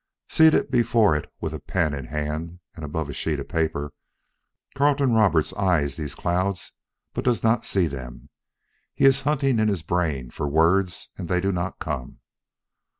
[0.29, 3.93] Seated before it with pen in hand above a sheet of paper,
[4.73, 6.73] Carleton Roberts eyes these clouds
[7.13, 8.29] but does not see them;
[8.95, 12.17] he is hunting in his brain for words and they do not come.